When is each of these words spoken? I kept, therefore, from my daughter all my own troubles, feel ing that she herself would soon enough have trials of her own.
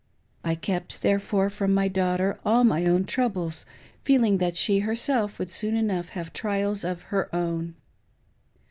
I 0.43 0.55
kept, 0.55 1.03
therefore, 1.03 1.51
from 1.51 1.75
my 1.75 1.87
daughter 1.87 2.39
all 2.43 2.63
my 2.63 2.87
own 2.87 3.05
troubles, 3.05 3.67
feel 4.03 4.23
ing 4.23 4.39
that 4.39 4.57
she 4.57 4.79
herself 4.79 5.37
would 5.37 5.51
soon 5.51 5.75
enough 5.75 6.09
have 6.17 6.33
trials 6.33 6.83
of 6.83 7.03
her 7.13 7.29
own. 7.35 7.75